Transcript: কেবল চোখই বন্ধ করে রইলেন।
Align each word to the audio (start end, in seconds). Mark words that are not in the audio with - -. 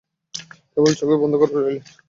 কেবল 0.71 0.91
চোখই 0.99 1.17
বন্ধ 1.21 1.33
করে 1.41 1.51
রইলেন। 1.55 1.83